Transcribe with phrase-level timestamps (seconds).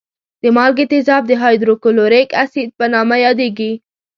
[0.41, 3.71] د مالګي تیزاب د هایدروکلوریک اسید په نامه یادېږي.